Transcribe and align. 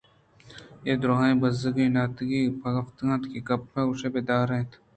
اے 0.85 0.91
دُرٛاہیں 1.01 1.39
بزّگ 1.41 1.77
ناگتی 1.95 2.27
پاد 2.59 2.75
اتک 2.79 2.99
اَنت 3.03 3.23
کہ 3.31 3.39
گپے 3.47 3.81
گوش 3.87 4.01
بہ 4.13 4.21
دار 4.27 4.47
اَنت 4.53 4.69